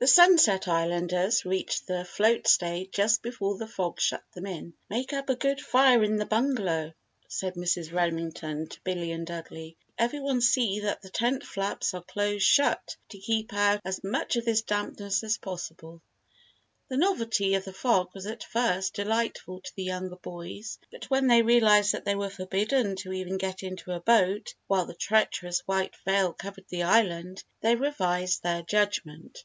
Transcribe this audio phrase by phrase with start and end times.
[0.00, 4.74] The Sunset Islanders reached the float stage just before the fog shut them in.
[4.88, 6.92] "Make up a good fire in the bungalow,"
[7.26, 7.92] said Mrs.
[7.92, 9.76] Remington to Billy and Dudley.
[9.98, 14.04] "And every one see that the tent flaps are close shut to keep out as
[14.04, 16.00] much of this dampness as possible."
[16.86, 21.26] The novelty of the fog was at first delightful to the younger boys but when
[21.26, 25.58] they realised that they were forbidden to even get into a boat while the treacherous
[25.66, 29.42] white veil covered the island, they revised their judgment.